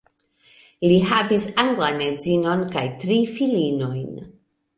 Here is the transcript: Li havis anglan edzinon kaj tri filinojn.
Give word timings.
Li 0.85 0.95
havis 1.09 1.45
anglan 1.63 2.01
edzinon 2.07 2.65
kaj 2.77 2.85
tri 3.05 3.19
filinojn. 3.37 4.11